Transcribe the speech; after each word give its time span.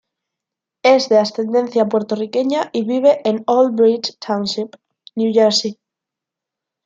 Es 0.81 1.09
de 1.09 1.19
ascendencia 1.19 1.85
puertorriqueña 1.85 2.71
y 2.73 2.85
vive 2.85 3.21
en 3.23 3.43
Old 3.45 3.75
Bridge 3.75 4.17
Township, 4.19 4.75
New 5.15 5.31
Jersey. 5.31 5.77